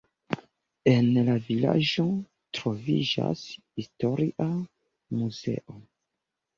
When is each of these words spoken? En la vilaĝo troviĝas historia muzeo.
En 0.93 1.09
la 1.27 1.35
vilaĝo 1.49 2.07
troviĝas 2.61 3.47
historia 3.61 4.53
muzeo. 4.53 5.83